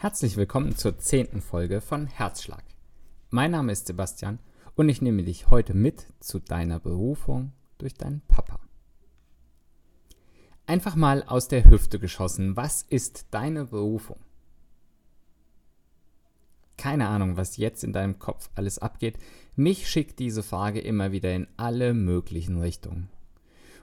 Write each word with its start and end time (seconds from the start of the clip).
Herzlich 0.00 0.36
willkommen 0.36 0.76
zur 0.76 0.96
zehnten 0.96 1.40
Folge 1.40 1.80
von 1.80 2.06
Herzschlag. 2.06 2.62
Mein 3.30 3.50
Name 3.50 3.72
ist 3.72 3.88
Sebastian 3.88 4.38
und 4.76 4.88
ich 4.88 5.02
nehme 5.02 5.24
dich 5.24 5.50
heute 5.50 5.74
mit 5.74 6.06
zu 6.20 6.38
deiner 6.38 6.78
Berufung 6.78 7.50
durch 7.78 7.94
deinen 7.94 8.20
Papa. 8.28 8.60
Einfach 10.66 10.94
mal 10.94 11.24
aus 11.24 11.48
der 11.48 11.68
Hüfte 11.68 11.98
geschossen, 11.98 12.56
was 12.56 12.82
ist 12.82 13.26
deine 13.32 13.64
Berufung? 13.64 14.20
Keine 16.76 17.08
Ahnung, 17.08 17.36
was 17.36 17.56
jetzt 17.56 17.82
in 17.82 17.92
deinem 17.92 18.20
Kopf 18.20 18.50
alles 18.54 18.78
abgeht. 18.78 19.18
Mich 19.56 19.90
schickt 19.90 20.20
diese 20.20 20.44
Frage 20.44 20.78
immer 20.78 21.10
wieder 21.10 21.34
in 21.34 21.48
alle 21.56 21.92
möglichen 21.92 22.60
Richtungen. 22.60 23.08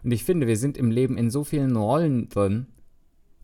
Und 0.01 0.11
ich 0.11 0.23
finde, 0.23 0.47
wir 0.47 0.55
sind 0.55 0.77
im 0.77 0.91
Leben 0.91 1.17
in 1.17 1.29
so 1.29 1.43
vielen 1.43 1.75
Rollen 1.75 2.29
drin, 2.29 2.67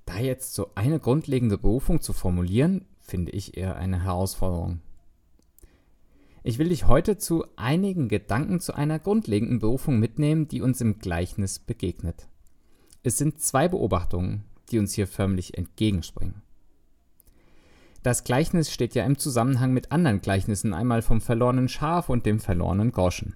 da 0.05 0.19
jetzt 0.19 0.53
so 0.53 0.71
eine 0.75 0.99
grundlegende 0.99 1.57
Berufung 1.57 2.01
zu 2.01 2.13
formulieren, 2.13 2.85
finde 2.99 3.31
ich 3.31 3.57
eher 3.57 3.75
eine 3.75 4.03
Herausforderung. 4.03 4.81
Ich 6.43 6.57
will 6.57 6.69
dich 6.69 6.87
heute 6.87 7.17
zu 7.17 7.45
einigen 7.55 8.07
Gedanken 8.07 8.59
zu 8.59 8.73
einer 8.73 8.97
grundlegenden 8.97 9.59
Berufung 9.59 9.99
mitnehmen, 9.99 10.47
die 10.47 10.61
uns 10.61 10.81
im 10.81 10.97
Gleichnis 10.97 11.59
begegnet. 11.59 12.27
Es 13.03 13.17
sind 13.17 13.39
zwei 13.41 13.67
Beobachtungen, 13.67 14.43
die 14.71 14.79
uns 14.79 14.93
hier 14.93 15.07
förmlich 15.07 15.57
entgegenspringen. 15.57 16.41
Das 18.03 18.23
Gleichnis 18.23 18.71
steht 18.71 18.95
ja 18.95 19.05
im 19.05 19.19
Zusammenhang 19.19 19.73
mit 19.73 19.91
anderen 19.91 20.21
Gleichnissen, 20.21 20.73
einmal 20.73 21.03
vom 21.03 21.21
verlorenen 21.21 21.69
Schaf 21.69 22.09
und 22.09 22.25
dem 22.25 22.39
verlorenen 22.39 22.91
Groschen. 22.91 23.35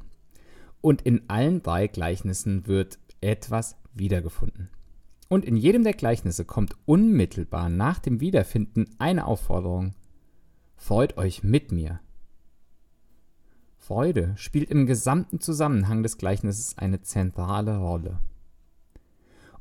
Und 0.81 1.03
in 1.03 1.29
allen 1.29 1.61
drei 1.61 1.87
Gleichnissen 1.87 2.65
wird 2.65 2.97
etwas 3.21 3.75
wiedergefunden. 3.93 4.69
Und 5.27 5.45
in 5.45 5.57
jedem 5.57 5.83
der 5.83 5.93
Gleichnisse 5.93 6.45
kommt 6.45 6.75
unmittelbar 6.85 7.69
nach 7.69 7.99
dem 7.99 8.19
Wiederfinden 8.19 8.89
eine 8.99 9.25
Aufforderung. 9.25 9.93
Freut 10.75 11.17
euch 11.17 11.43
mit 11.43 11.71
mir. 11.71 11.99
Freude 13.77 14.33
spielt 14.37 14.71
im 14.71 14.85
gesamten 14.85 15.39
Zusammenhang 15.39 16.03
des 16.03 16.17
Gleichnisses 16.17 16.77
eine 16.77 17.01
zentrale 17.01 17.77
Rolle. 17.77 18.19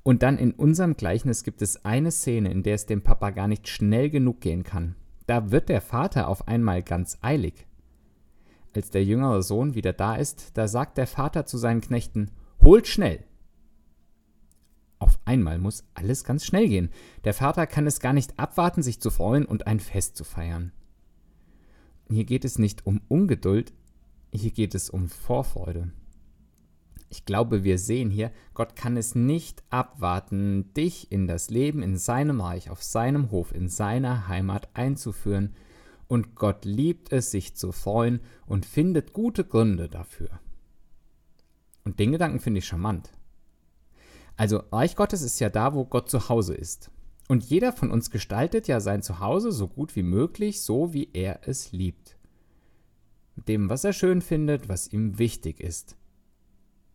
Und 0.03 0.23
dann 0.23 0.39
in 0.39 0.53
unserem 0.53 0.97
Gleichnis 0.97 1.45
gibt 1.45 1.62
es 1.62 1.85
eine 1.85 2.11
Szene, 2.11 2.51
in 2.51 2.62
der 2.62 2.75
es 2.75 2.87
dem 2.87 3.03
Papa 3.03 3.31
gar 3.31 3.48
nicht 3.48 3.69
schnell 3.69 4.11
genug 4.11 4.41
gehen 4.41 4.62
kann. 4.62 4.97
Da 5.27 5.51
wird 5.51 5.70
der 5.70 5.81
Vater 5.81 6.29
auf 6.29 6.47
einmal 6.47 6.83
ganz 6.83 7.19
eilig. 7.23 7.67
Als 8.75 8.91
der 8.91 9.05
jüngere 9.05 9.42
Sohn 9.42 9.75
wieder 9.75 9.92
da 9.92 10.17
ist, 10.17 10.51
da 10.55 10.69
sagt 10.69 10.98
der 10.98 11.07
Vater 11.07 11.47
zu 11.47 11.57
seinen 11.57 11.81
Knechten, 11.81 12.31
Holt 12.62 12.87
schnell, 12.87 13.25
auf 15.05 15.21
einmal 15.27 15.59
muss 15.59 15.85
alles 15.93 16.25
ganz 16.25 16.47
schnell 16.47 16.67
gehen. 16.67 16.91
Der 17.25 17.35
Vater 17.35 17.67
kann 17.67 17.87
es 17.87 18.01
gar 18.01 18.15
nicht 18.15 18.39
abwarten, 18.39 18.83
sich 18.83 19.01
zu 19.01 19.11
freuen 19.11 19.45
und 19.45 19.67
ein 19.67 19.79
Fest 19.79 20.17
zu 20.17 20.25
feiern. 20.25 20.73
Hier 22.11 22.25
geht 22.25 22.45
es 22.45 22.59
nicht 22.59 22.87
um 22.87 23.03
Ungeduld, 23.09 23.73
hier 24.33 24.51
geht 24.51 24.75
es 24.75 24.89
um 24.89 25.09
Vorfreude. 25.09 25.93
Ich 27.11 27.27
glaube, 27.27 27.65
wir 27.65 27.79
sehen 27.79 28.11
hier, 28.11 28.33
Gott 28.55 28.77
kann 28.77 28.97
es 28.97 29.15
nicht 29.15 29.63
abwarten, 29.71 30.73
dich 30.75 31.13
in 31.13 31.27
das 31.27 31.51
Leben 31.51 31.83
in 31.83 31.99
seinem 31.99 32.41
Reich, 32.41 32.71
auf 32.71 32.83
seinem 32.83 33.31
Hof, 33.31 33.55
in 33.55 33.69
seiner 33.69 34.27
Heimat 34.27 34.69
einzuführen, 34.75 35.55
und 36.09 36.35
Gott 36.35 36.65
liebt 36.65 37.13
es, 37.13 37.31
sich 37.31 37.55
zu 37.55 37.73
freuen 37.73 38.21
und 38.47 38.67
findet 38.67 39.13
gute 39.13 39.45
Gründe 39.45 39.89
dafür. 39.89 40.41
Und 41.85 41.99
den 41.99 42.13
Gedanken 42.13 42.41
finde 42.41 42.59
ich 42.59 42.67
charmant. 42.67 43.13
Also 44.37 44.63
Reich 44.73 44.97
Gottes 44.97 45.23
ist 45.23 45.39
ja 45.41 45.49
da, 45.49 45.75
wo 45.75 45.85
Gott 45.85 46.11
zu 46.11 46.29
Hause 46.29 46.55
ist. 46.55 46.91
Und 47.29 47.45
jeder 47.45 47.73
von 47.73 47.91
uns 47.91 48.11
gestaltet 48.11 48.69
ja 48.69 48.81
sein 48.81 49.03
Zuhause 49.03 49.53
so 49.53 49.69
gut 49.69 49.97
wie 49.97 50.03
möglich, 50.03 50.61
so 50.61 50.93
wie 50.93 51.09
er 51.13 51.41
es 51.49 51.73
liebt. 51.73 52.17
Mit 53.37 53.49
dem, 53.49 53.71
was 53.71 53.85
er 53.85 53.93
schön 53.93 54.21
findet, 54.21 54.69
was 54.69 54.93
ihm 54.93 55.19
wichtig 55.19 55.61
ist. 55.61 55.97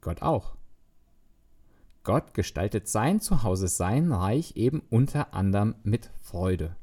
Gott 0.02 0.22
auch. 0.22 0.56
Gott 2.04 2.34
gestaltet 2.34 2.88
sein 2.88 3.20
Zuhause, 3.20 3.68
sein 3.68 4.12
Reich 4.12 4.56
eben 4.56 4.82
unter 4.90 5.34
anderem 5.34 5.76
mit 5.84 6.12
Freude. 6.22 6.76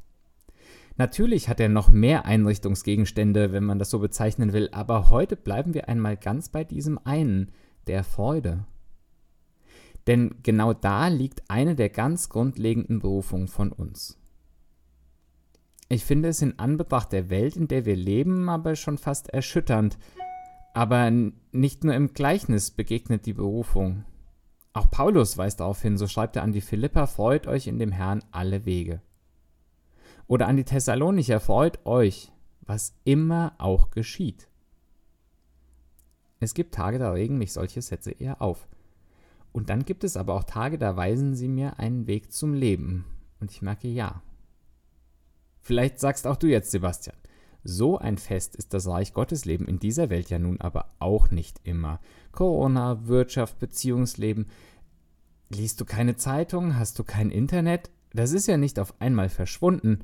Natürlich 0.99 1.49
hat 1.49 1.61
er 1.61 1.69
noch 1.69 1.91
mehr 1.91 2.25
Einrichtungsgegenstände, 2.25 3.53
wenn 3.53 3.65
man 3.65 3.79
das 3.79 3.91
so 3.91 3.99
bezeichnen 3.99 4.53
will, 4.53 4.71
aber 4.73 5.11
heute 5.11 5.37
bleiben 5.37 5.75
wir 5.75 5.89
einmal 5.89 6.17
ganz 6.17 6.49
bei 6.49 6.65
diesem 6.65 6.99
einen, 7.05 7.53
der 7.87 8.03
Freude. 8.03 8.65
Denn 10.07 10.37
genau 10.43 10.73
da 10.73 11.09
liegt 11.09 11.43
eine 11.49 11.75
der 11.75 11.89
ganz 11.89 12.29
grundlegenden 12.29 13.01
Berufungen 13.01 13.49
von 13.49 13.73
uns. 13.73 14.19
Ich 15.89 16.05
finde 16.05 16.29
es 16.29 16.43
in 16.43 16.59
Anbetracht 16.59 17.13
der 17.13 17.31
Welt, 17.31 17.57
in 17.57 17.69
der 17.69 17.85
wir 17.85 17.97
leben, 17.97 18.49
aber 18.49 18.77
schon 18.77 18.99
fast 18.99 19.31
erschütternd. 19.31 19.99
Aber 20.75 21.11
nicht 21.53 21.85
nur 21.85 21.95
im 21.95 22.13
Gleichnis 22.13 22.71
begegnet 22.71 23.27
die 23.27 23.33
Berufung. 23.33 24.05
Auch 24.73 24.91
Paulus 24.91 25.39
weist 25.39 25.61
darauf 25.61 25.81
hin, 25.81 25.97
so 25.97 26.07
schreibt 26.07 26.37
er 26.37 26.43
an 26.43 26.53
die 26.53 26.61
Philipper, 26.61 27.07
freut 27.07 27.47
euch 27.47 27.67
in 27.67 27.79
dem 27.79 27.93
Herrn 27.93 28.23
alle 28.31 28.67
Wege. 28.67 29.01
Oder 30.27 30.49
an 30.49 30.57
die 30.57 30.65
Thessalonicher, 30.65 31.41
freut 31.41 31.87
euch, 31.87 32.33
was 32.61 32.95
immer 33.05 33.55
auch 33.59 33.91
geschieht. 33.91 34.49
Es 36.41 36.53
gibt 36.53 36.75
Tage, 36.75 36.99
da 36.99 37.13
regen 37.13 37.39
mich 37.39 37.53
solche 37.53 37.81
Sätze 37.81 38.11
eher 38.11 38.43
auf. 38.43 38.69
Und 39.57 39.71
dann 39.71 39.87
gibt 39.87 40.05
es 40.05 40.19
aber 40.19 40.35
auch 40.35 40.45
Tage, 40.45 40.77
da 40.77 40.99
weisen 40.99 41.35
sie 41.35 41.49
mir 41.49 41.79
einen 41.79 42.07
Weg 42.07 42.31
zum 42.31 42.53
Leben. 42.53 43.07
Und 43.41 43.51
ich 43.51 43.63
merke 43.63 43.89
ja. 43.89 44.21
Vielleicht 45.63 45.99
sagst 45.99 46.27
auch 46.27 46.37
du 46.37 46.47
jetzt, 46.47 46.71
Sebastian, 46.71 47.17
so 47.65 47.97
ein 47.97 48.19
Fest 48.19 48.55
ist 48.55 48.75
das 48.75 48.87
Reich 48.87 49.15
Gottes 49.15 49.47
Leben 49.47 49.67
in 49.67 49.79
dieser 49.79 50.11
Welt 50.11 50.29
ja 50.29 50.39
nun 50.39 50.61
aber 50.61 50.91
auch 50.99 51.31
nicht 51.31 51.59
immer. 51.65 52.01
Corona, 52.33 53.07
Wirtschaft, 53.07 53.59
Beziehungsleben. 53.59 54.45
Liest 55.49 55.81
du 55.81 55.87
keine 55.87 56.17
Zeitung? 56.17 56.77
Hast 56.77 56.99
du 56.99 57.05
kein 57.05 57.31
Internet? 57.31 57.89
Das 58.13 58.33
ist 58.33 58.49
ja 58.49 58.59
nicht 58.59 58.79
auf 58.79 59.01
einmal 59.01 59.31
verschwunden. 59.31 60.01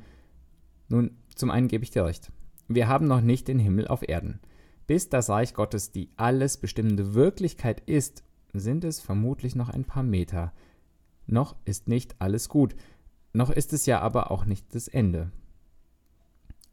Nun, 0.88 1.18
zum 1.34 1.50
einen 1.50 1.68
gebe 1.68 1.84
ich 1.84 1.90
dir 1.90 2.06
recht. 2.06 2.32
Wir 2.68 2.88
haben 2.88 3.06
noch 3.06 3.20
nicht 3.20 3.48
den 3.48 3.58
Himmel 3.58 3.86
auf 3.86 4.08
Erden. 4.08 4.40
Bis 4.86 5.10
das 5.10 5.28
Reich 5.28 5.52
Gottes 5.52 5.90
die 5.90 6.08
alles 6.16 6.56
bestimmende 6.56 7.12
Wirklichkeit 7.12 7.82
ist 7.84 8.24
sind 8.52 8.84
es 8.84 9.00
vermutlich 9.00 9.54
noch 9.54 9.68
ein 9.68 9.84
paar 9.84 10.02
Meter. 10.02 10.52
Noch 11.26 11.56
ist 11.64 11.88
nicht 11.88 12.16
alles 12.18 12.48
gut, 12.48 12.74
noch 13.32 13.50
ist 13.50 13.72
es 13.72 13.86
ja 13.86 14.00
aber 14.00 14.30
auch 14.30 14.44
nicht 14.44 14.74
das 14.74 14.88
Ende. 14.88 15.30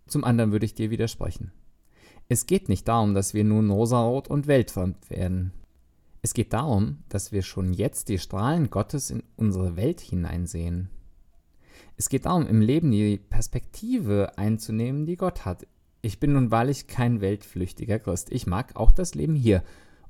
Zum 0.08 0.24
anderen 0.24 0.52
würde 0.52 0.66
ich 0.66 0.74
dir 0.74 0.90
widersprechen. 0.90 1.52
Es 2.28 2.46
geht 2.46 2.68
nicht 2.68 2.88
darum, 2.88 3.14
dass 3.14 3.34
wir 3.34 3.44
nun 3.44 3.70
rosarot 3.70 4.28
und 4.28 4.48
weltfremd 4.48 5.10
werden. 5.10 5.54
Es 6.22 6.34
geht 6.34 6.52
darum, 6.52 7.00
dass 7.08 7.32
wir 7.32 7.44
schon 7.44 7.74
jetzt 7.74 8.10
die 8.10 8.20
Strahlen 8.20 8.70
Gottes 8.70 9.10
in 9.10 9.24
unsere 9.38 9.78
Welt 9.78 10.02
hineinsehen. 10.02 10.90
Es 11.96 12.10
geht 12.10 12.26
darum, 12.26 12.46
im 12.46 12.62
Leben 12.62 12.92
die 12.92 13.18
Perspektive 13.18 14.38
einzunehmen, 14.38 15.06
die 15.06 15.16
Gott 15.16 15.46
hat. 15.46 15.66
Ich 16.02 16.20
bin 16.20 16.34
nun 16.34 16.52
wahrlich 16.52 16.88
kein 16.88 17.22
weltflüchtiger 17.22 18.00
Christ. 18.00 18.32
Ich 18.32 18.48
mag 18.48 18.76
auch 18.76 18.92
das 18.92 19.16
Leben 19.16 19.36
hier 19.36 19.64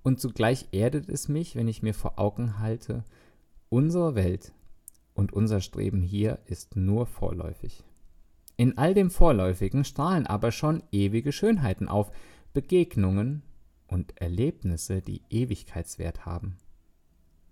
und 0.03 0.19
zugleich 0.19 0.67
erdet 0.71 1.09
es 1.09 1.27
mich, 1.27 1.55
wenn 1.55 1.67
ich 1.67 1.83
mir 1.83 1.93
vor 1.93 2.19
Augen 2.19 2.59
halte, 2.59 3.03
unsere 3.69 4.15
Welt 4.15 4.53
und 5.13 5.33
unser 5.33 5.61
Streben 5.61 6.01
hier 6.01 6.39
ist 6.45 6.75
nur 6.75 7.05
vorläufig. 7.05 7.83
In 8.57 8.77
all 8.77 8.93
dem 8.93 9.09
Vorläufigen 9.09 9.83
strahlen 9.85 10.27
aber 10.27 10.51
schon 10.51 10.83
ewige 10.91 11.31
Schönheiten 11.31 11.87
auf, 11.87 12.11
Begegnungen 12.53 13.43
und 13.87 14.19
Erlebnisse, 14.19 15.01
die 15.01 15.21
Ewigkeitswert 15.29 16.25
haben. 16.25 16.57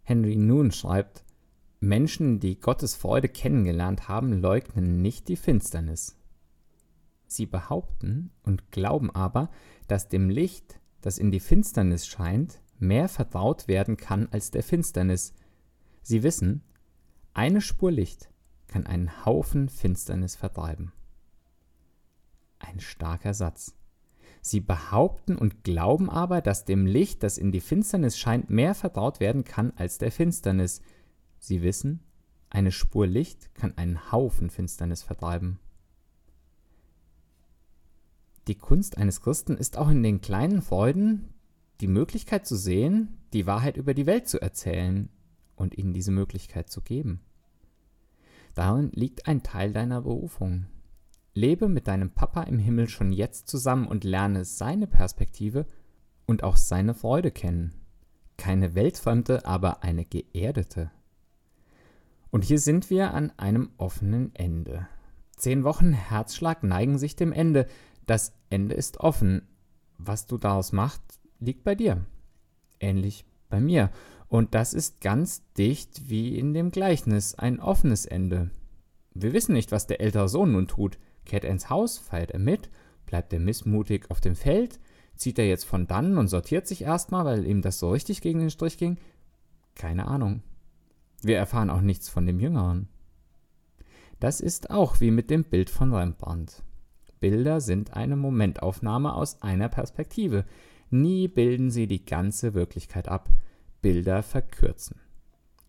Henry 0.03 0.35
Noon 0.35 0.72
schreibt, 0.72 1.24
Menschen, 1.79 2.40
die 2.40 2.59
Gottes 2.59 2.96
Freude 2.96 3.29
kennengelernt 3.29 4.08
haben, 4.08 4.34
leugnen 4.34 5.02
nicht 5.02 5.28
die 5.28 5.35
Finsternis. 5.35 6.18
Sie 7.28 7.46
behaupten 7.46 8.32
und 8.44 8.72
glauben 8.72 9.11
aber, 9.11 9.49
dass 9.88 10.08
dem 10.08 10.29
Licht 10.29 10.79
das 11.02 11.17
in 11.17 11.32
die 11.32 11.40
Finsternis 11.40 12.08
scheint, 12.08 12.59
mehr 12.79 13.09
vertraut 13.09 13.67
werden 13.67 13.97
kann 13.97 14.28
als 14.32 14.52
der 14.52 14.64
Finsternis. 14.64 15.34
Sie 16.02 16.23
wissen, 16.23 16.61
eine 17.34 17.61
Spur 17.61 17.91
Licht 17.91 18.29
kann 18.67 18.85
einen 18.85 19.26
Haufen 19.26 19.70
Finsternis 19.70 20.35
vertreiben. 20.35 20.91
Ein 22.59 22.79
starker 22.79 23.34
Satz. 23.34 23.76
Sie 24.41 24.59
behaupten 24.59 25.38
und 25.38 25.64
glauben 25.64 26.09
aber, 26.09 26.41
dass 26.41 26.66
dem 26.66 26.85
Licht, 26.85 27.23
das 27.23 27.38
in 27.38 27.52
die 27.52 27.59
Finsternis 27.59 28.17
scheint, 28.17 28.49
mehr 28.49 28.76
vertraut 28.76 29.20
werden 29.20 29.44
kann 29.44 29.73
als 29.76 29.97
der 29.97 30.11
Finsternis. 30.11 30.82
Sie 31.40 31.61
wissen, 31.61 32.02
eine 32.49 32.72
Spur 32.72 33.08
Licht 33.08 33.53
kann 33.55 33.78
einen 33.78 34.11
Haufen 34.11 34.49
Finsternis 34.49 35.03
vertreiben. 35.03 35.59
Die 38.47 38.55
Kunst 38.55 38.97
eines 38.97 39.22
Christen 39.22 39.58
ist 39.58 39.78
auch 39.78 39.90
in 39.90 40.03
den 40.03 40.22
kleinen 40.22 40.61
Freuden 40.61 41.34
die 41.82 41.88
Möglichkeit 41.88 42.47
zu 42.47 42.55
sehen, 42.55 43.17
die 43.34 43.46
Wahrheit 43.46 43.78
über 43.78 43.94
die 43.94 44.05
Welt 44.05 44.28
zu 44.28 44.41
erzählen 44.41 45.09
und 45.55 45.78
ihnen 45.78 45.94
diese 45.94 46.11
Möglichkeit 46.11 46.70
zu 46.70 46.82
geben. 46.82 47.20
Darin 48.55 48.90
liegt 48.94 49.28
ein 49.28 49.44
Teil 49.44 49.73
deiner 49.73 50.02
Berufung. 50.02 50.66
Lebe 51.34 51.67
mit 51.67 51.88
deinem 51.88 52.11
Papa 52.11 52.44
im 52.44 52.58
Himmel 52.58 52.88
schon 52.90 53.11
jetzt 53.11 53.47
zusammen 53.47 53.88
und 53.88 54.03
lerne 54.03 54.46
seine 54.46 54.88
Perspektive 54.88 55.67
und 56.26 56.44
auch 56.44 56.55
seine 56.55 56.94
Freude 56.94 57.32
kennen. 57.32 57.76
Keine 58.38 58.76
weltfremde, 58.76 59.46
aber 59.46 59.84
eine 59.84 60.05
geerdete. 60.05 60.90
Und 62.32 62.44
hier 62.44 62.59
sind 62.59 62.90
wir 62.90 63.14
an 63.14 63.32
einem 63.38 63.72
offenen 63.78 64.34
Ende. 64.35 64.88
Zehn 65.35 65.64
Wochen 65.64 65.94
Herzschlag 65.94 66.64
neigen 66.64 66.97
sich 66.97 67.16
dem 67.16 67.32
Ende. 67.32 67.67
Das 68.08 68.34
Ende 68.50 68.74
ist 68.74 69.00
offen. 69.00 69.44
Was 70.00 70.26
du 70.26 70.38
daraus 70.38 70.72
machst, 70.72 71.20
liegt 71.40 71.64
bei 71.64 71.76
dir. 71.76 72.04
Ähnlich 72.80 73.26
bei 73.50 73.59
mir. 73.59 73.92
Und 74.30 74.56
das 74.56 74.74
ist 74.74 75.02
ganz 75.02 75.44
dicht 75.54 76.09
wie 76.09 76.38
in 76.38 76.54
dem 76.54 76.72
Gleichnis, 76.72 77.36
ein 77.36 77.59
offenes 77.59 78.06
Ende. 78.06 78.50
Wir 79.14 79.34
wissen 79.34 79.54
nicht, 79.54 79.72
was 79.72 79.88
der 79.88 80.02
ältere 80.02 80.30
Sohn 80.30 80.52
nun 80.52 80.68
tut. 80.68 80.98
Kehrt 81.26 81.44
er 81.44 81.52
ins 81.52 81.70
Haus, 81.70 81.98
feiert 81.98 82.32
er 82.32 82.40
mit, 82.40 82.70
bleibt 83.06 83.34
er 83.34 83.40
missmutig 83.40 84.09
auf 84.09 84.22
dem 84.22 84.36
Feld, 84.36 84.80
zieht 85.16 85.40
er 85.40 85.48
jetzt 85.48 85.66
von 85.66 85.88
dannen 85.88 86.18
und 86.18 86.28
sortiert 86.28 86.68
sich 86.68 86.84
erstmal, 86.84 87.26
weil 87.26 87.46
ihm 87.46 87.62
das 87.62 87.80
so 87.80 87.92
richtig 87.92 88.22
gegen 88.22 88.40
den 88.40 88.52
Strich 88.52 88.78
ging? 88.78 88.98
Keine 89.76 90.08
Ahnung. 90.08 90.44
Wir 91.22 91.38
erfahren 91.38 91.70
auch 91.70 91.82
nichts 91.82 92.09
von 92.09 92.26
dem 92.26 92.40
Jüngeren. 92.40 92.88
Das 94.20 94.40
ist 94.40 94.70
auch 94.70 95.00
wie 95.02 95.12
mit 95.12 95.30
dem 95.30 95.44
Bild 95.44 95.70
von 95.70 95.94
Rembrandt. 95.94 96.64
Bilder 97.19 97.61
sind 97.61 97.93
eine 97.93 98.16
Momentaufnahme 98.16 99.14
aus 99.14 99.41
einer 99.41 99.69
Perspektive. 99.69 100.46
Nie 100.90 101.28
bilden 101.28 101.72
sie 101.72 101.87
die 101.87 102.05
ganze 102.05 102.53
Wirklichkeit 102.53 103.08
ab. 103.08 103.29
Bilder 103.81 104.23
verkürzen. 104.23 104.99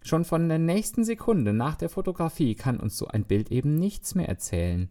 Schon 0.02 0.24
von 0.24 0.48
der 0.48 0.58
nächsten 0.58 1.04
Sekunde 1.04 1.52
nach 1.52 1.76
der 1.76 1.88
Fotografie 1.88 2.54
kann 2.54 2.80
uns 2.80 2.96
so 2.96 3.08
ein 3.08 3.24
Bild 3.24 3.50
eben 3.50 3.74
nichts 3.74 4.14
mehr 4.14 4.28
erzählen. 4.28 4.88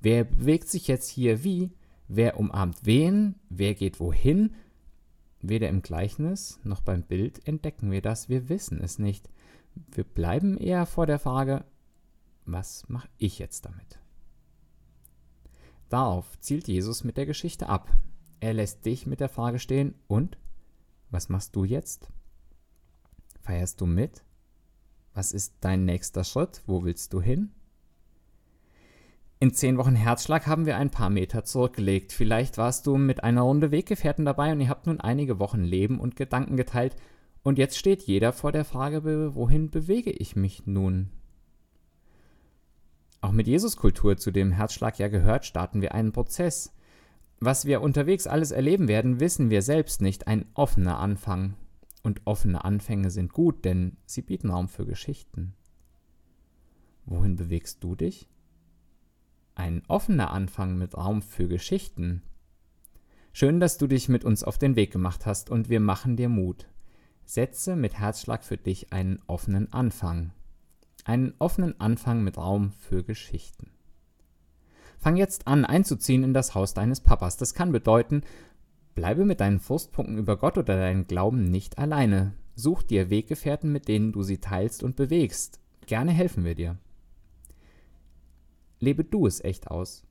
Wer 0.00 0.24
bewegt 0.24 0.68
sich 0.68 0.86
jetzt 0.86 1.08
hier 1.08 1.42
wie? 1.42 1.72
Wer 2.06 2.38
umarmt 2.38 2.78
wen? 2.84 3.34
Wer 3.48 3.74
geht 3.74 4.00
wohin? 4.00 4.54
Weder 5.40 5.68
im 5.68 5.82
Gleichnis 5.82 6.58
noch 6.64 6.80
beim 6.80 7.02
Bild 7.02 7.46
entdecken 7.46 7.90
wir 7.90 8.02
das, 8.02 8.28
wir 8.28 8.48
wissen 8.48 8.80
es 8.80 8.98
nicht. 8.98 9.28
Wir 9.92 10.04
bleiben 10.04 10.56
eher 10.56 10.86
vor 10.86 11.06
der 11.06 11.18
Frage, 11.18 11.64
was 12.44 12.88
mache 12.88 13.08
ich 13.18 13.38
jetzt 13.38 13.64
damit? 13.66 13.98
Darauf 15.88 16.38
zielt 16.40 16.68
Jesus 16.68 17.04
mit 17.04 17.16
der 17.16 17.26
Geschichte 17.26 17.68
ab. 17.68 17.90
Er 18.40 18.54
lässt 18.54 18.84
dich 18.84 19.06
mit 19.06 19.20
der 19.20 19.28
Frage 19.28 19.58
stehen, 19.58 19.94
und? 20.06 20.38
Was 21.10 21.28
machst 21.28 21.56
du 21.56 21.64
jetzt? 21.64 22.08
Feierst 23.40 23.80
du 23.80 23.86
mit? 23.86 24.22
Was 25.14 25.32
ist 25.32 25.56
dein 25.60 25.84
nächster 25.84 26.24
Schritt? 26.24 26.62
Wo 26.66 26.84
willst 26.84 27.12
du 27.12 27.20
hin? 27.20 27.50
In 29.40 29.54
zehn 29.54 29.78
Wochen 29.78 29.94
Herzschlag 29.94 30.46
haben 30.46 30.66
wir 30.66 30.76
ein 30.76 30.90
paar 30.90 31.10
Meter 31.10 31.44
zurückgelegt. 31.44 32.12
Vielleicht 32.12 32.58
warst 32.58 32.86
du 32.86 32.96
mit 32.96 33.24
einer 33.24 33.42
Runde 33.42 33.70
Weggefährten 33.70 34.24
dabei 34.24 34.52
und 34.52 34.60
ihr 34.60 34.68
habt 34.68 34.86
nun 34.86 35.00
einige 35.00 35.38
Wochen 35.38 35.62
Leben 35.62 36.00
und 36.00 36.16
Gedanken 36.16 36.56
geteilt. 36.56 36.96
Und 37.44 37.56
jetzt 37.56 37.78
steht 37.78 38.02
jeder 38.02 38.32
vor 38.32 38.52
der 38.52 38.64
Frage, 38.64 39.34
wohin 39.34 39.70
bewege 39.70 40.10
ich 40.10 40.36
mich 40.36 40.66
nun? 40.66 41.10
Auch 43.20 43.32
mit 43.32 43.48
Jesuskultur, 43.48 44.16
zu 44.16 44.30
dem 44.30 44.52
Herzschlag 44.52 44.98
ja 44.98 45.08
gehört, 45.08 45.44
starten 45.44 45.82
wir 45.82 45.94
einen 45.94 46.12
Prozess. 46.12 46.74
Was 47.40 47.64
wir 47.64 47.82
unterwegs 47.82 48.26
alles 48.26 48.50
erleben 48.50 48.88
werden, 48.88 49.20
wissen 49.20 49.50
wir 49.50 49.62
selbst 49.62 50.00
nicht. 50.00 50.28
Ein 50.28 50.46
offener 50.54 50.98
Anfang. 50.98 51.54
Und 52.02 52.22
offene 52.24 52.64
Anfänge 52.64 53.10
sind 53.10 53.32
gut, 53.32 53.64
denn 53.64 53.96
sie 54.06 54.22
bieten 54.22 54.50
Raum 54.50 54.68
für 54.68 54.86
Geschichten. 54.86 55.54
Wohin 57.06 57.36
bewegst 57.36 57.82
du 57.82 57.96
dich? 57.96 58.28
Ein 59.54 59.82
offener 59.88 60.30
Anfang 60.30 60.78
mit 60.78 60.96
Raum 60.96 61.22
für 61.22 61.48
Geschichten. 61.48 62.22
Schön, 63.32 63.58
dass 63.60 63.78
du 63.78 63.88
dich 63.88 64.08
mit 64.08 64.24
uns 64.24 64.44
auf 64.44 64.58
den 64.58 64.76
Weg 64.76 64.92
gemacht 64.92 65.26
hast 65.26 65.50
und 65.50 65.68
wir 65.68 65.80
machen 65.80 66.16
dir 66.16 66.28
Mut. 66.28 66.66
Setze 67.24 67.76
mit 67.76 67.98
Herzschlag 67.98 68.44
für 68.44 68.56
dich 68.56 68.92
einen 68.92 69.20
offenen 69.26 69.72
Anfang. 69.72 70.32
Einen 71.08 71.34
offenen 71.38 71.80
Anfang 71.80 72.22
mit 72.22 72.36
Raum 72.36 72.70
für 72.72 73.02
Geschichten. 73.02 73.70
Fang 74.98 75.16
jetzt 75.16 75.46
an 75.46 75.64
einzuziehen 75.64 76.22
in 76.22 76.34
das 76.34 76.54
Haus 76.54 76.74
deines 76.74 77.00
Papas. 77.00 77.36
Das 77.36 77.54
kann 77.54 77.72
bedeuten, 77.72 78.22
bleibe 78.94 79.24
mit 79.24 79.40
deinen 79.40 79.58
Frustpunkten 79.58 80.18
über 80.18 80.36
Gott 80.36 80.58
oder 80.58 80.76
deinen 80.76 81.06
Glauben 81.06 81.50
nicht 81.50 81.78
alleine. 81.78 82.34
Such 82.54 82.82
dir 82.82 83.10
Weggefährten, 83.10 83.72
mit 83.72 83.88
denen 83.88 84.12
du 84.12 84.22
sie 84.22 84.38
teilst 84.38 84.82
und 84.82 84.96
bewegst. 84.96 85.60
Gerne 85.86 86.12
helfen 86.12 86.44
wir 86.44 86.54
dir 86.54 86.76
lebe 88.80 89.04
du 89.04 89.26
es 89.26 89.42
echt 89.42 89.70
aus. 89.70 90.04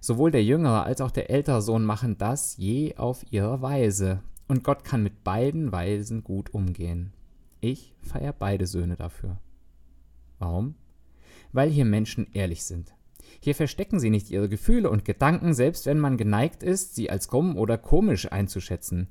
Sowohl 0.00 0.30
der 0.30 0.44
jüngere 0.44 0.84
als 0.84 1.00
auch 1.00 1.10
der 1.10 1.30
ältere 1.30 1.62
Sohn 1.62 1.84
machen 1.84 2.18
das 2.18 2.56
je 2.56 2.96
auf 2.96 3.24
ihre 3.30 3.62
Weise, 3.62 4.22
und 4.48 4.64
Gott 4.64 4.84
kann 4.84 5.02
mit 5.02 5.24
beiden 5.24 5.72
Weisen 5.72 6.24
gut 6.24 6.52
umgehen. 6.52 7.12
Ich 7.60 7.94
feiere 8.02 8.32
beide 8.32 8.66
Söhne 8.66 8.96
dafür. 8.96 9.38
Warum? 10.42 10.74
Weil 11.52 11.70
hier 11.70 11.84
Menschen 11.84 12.26
ehrlich 12.32 12.64
sind. 12.64 12.96
Hier 13.38 13.54
verstecken 13.54 14.00
sie 14.00 14.10
nicht 14.10 14.28
ihre 14.28 14.48
Gefühle 14.48 14.90
und 14.90 15.04
Gedanken, 15.04 15.54
selbst 15.54 15.86
wenn 15.86 16.00
man 16.00 16.16
geneigt 16.16 16.64
ist, 16.64 16.96
sie 16.96 17.10
als 17.10 17.28
krumm 17.28 17.56
oder 17.56 17.78
komisch 17.78 18.32
einzuschätzen. 18.32 19.06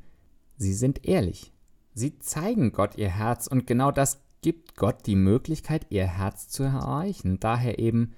Sie 0.57 0.73
sind 0.73 1.07
ehrlich. 1.07 1.53
Sie 1.93 2.19
zeigen 2.19 2.73
Gott 2.73 2.97
ihr 2.97 3.09
Herz 3.09 3.47
und 3.47 3.65
genau 3.65 3.93
das 3.93 4.21
gibt 4.41 4.75
Gott 4.75 5.05
die 5.05 5.15
Möglichkeit, 5.15 5.85
ihr 5.89 6.05
Herz 6.05 6.49
zu 6.49 6.63
erreichen. 6.63 7.39
Daher 7.39 7.79
eben 7.79 8.13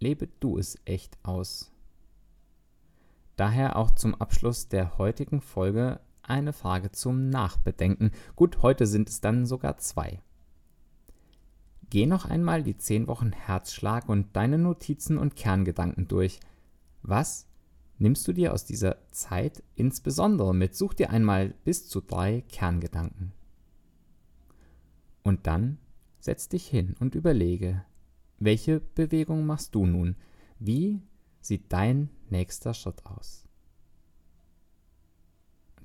lebe 0.00 0.28
du 0.40 0.58
es 0.58 0.78
echt 0.84 1.16
aus. 1.22 1.70
Daher 3.36 3.76
auch 3.76 3.92
zum 3.92 4.16
Abschluss 4.16 4.68
der 4.68 4.98
heutigen 4.98 5.40
Folge 5.40 6.00
eine 6.22 6.52
Frage 6.52 6.90
zum 6.90 7.30
Nachbedenken. 7.30 8.10
Gut, 8.34 8.62
heute 8.62 8.88
sind 8.88 9.08
es 9.08 9.20
dann 9.20 9.46
sogar 9.46 9.78
zwei. 9.78 10.20
Geh 11.90 12.04
noch 12.04 12.26
einmal 12.26 12.62
die 12.62 12.76
zehn 12.76 13.06
Wochen 13.06 13.32
Herzschlag 13.32 14.08
und 14.08 14.36
deine 14.36 14.58
Notizen 14.58 15.16
und 15.16 15.36
Kerngedanken 15.36 16.06
durch. 16.06 16.38
Was 17.02 17.46
nimmst 17.98 18.28
du 18.28 18.32
dir 18.32 18.52
aus 18.52 18.66
dieser 18.66 18.98
Zeit 19.10 19.62
insbesondere 19.74 20.54
mit? 20.54 20.74
Such 20.74 20.92
dir 20.94 21.10
einmal 21.10 21.54
bis 21.64 21.88
zu 21.88 22.02
drei 22.02 22.42
Kerngedanken. 22.48 23.32
Und 25.22 25.46
dann 25.46 25.78
setz 26.20 26.48
dich 26.48 26.66
hin 26.66 26.94
und 27.00 27.14
überlege, 27.14 27.84
welche 28.38 28.80
Bewegung 28.80 29.46
machst 29.46 29.74
du 29.74 29.86
nun? 29.86 30.16
Wie 30.58 31.00
sieht 31.40 31.72
dein 31.72 32.10
nächster 32.28 32.74
Schritt 32.74 33.06
aus? 33.06 33.44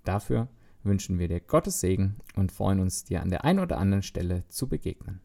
Dafür 0.03 0.49
wünschen 0.83 1.17
wir 1.17 1.29
dir 1.29 1.39
Gottes 1.39 1.79
Segen 1.79 2.17
und 2.35 2.51
freuen 2.51 2.81
uns, 2.81 3.05
dir 3.05 3.21
an 3.21 3.29
der 3.29 3.45
einen 3.45 3.59
oder 3.59 3.77
anderen 3.77 4.03
Stelle 4.03 4.43
zu 4.49 4.67
begegnen. 4.67 5.21